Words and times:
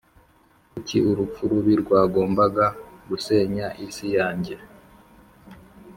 kuki 0.71 0.97
urupfu 1.09 1.41
rubi 1.49 1.73
rwagombaga 1.83 2.65
gusenya 3.09 3.65
isi 3.85 4.07
yanjye. 4.17 4.55